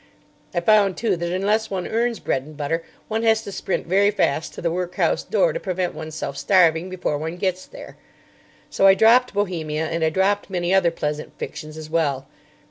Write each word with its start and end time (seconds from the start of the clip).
I 0.55 0.61
found, 0.61 0.97
too, 0.97 1.15
that 1.15 1.31
unless 1.31 1.69
one 1.69 1.87
earns 1.87 2.19
bread 2.19 2.41
and 2.41 2.57
butter, 2.57 2.83
one 3.07 3.21
has 3.21 3.43
to 3.43 3.51
sprint 3.51 3.85
very 3.85 4.09
fast 4.09 4.51
to 4.55 4.59
the 4.63 4.71
workhouse 4.71 5.21
door 5.21 5.53
to 5.53 5.59
prevent 5.59 5.93
oneself 5.93 6.37
starving 6.37 6.89
before 6.89 7.19
one 7.19 7.37
gets 7.37 7.67
there; 7.67 7.97
so 8.71 8.87
I 8.87 8.95
dropped 8.95 9.31
Bohemia 9.35 9.85
and 9.85 10.03
I 10.03 10.09
dropped 10.09 10.49
many 10.49 10.73
other 10.73 10.89
pleasant 10.89 11.37
fictions 11.37 11.77
as 11.77 11.87
well. 11.87 12.25